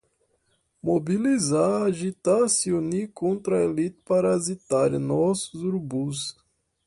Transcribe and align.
Mobilizar, 0.81 1.83
agitar, 1.85 2.49
se 2.49 2.73
unir, 2.73 3.09
contra 3.13 3.59
a 3.59 3.63
elite 3.65 4.01
parasitária, 4.03 4.97
nossos 4.97 5.61
urubus 5.61 6.35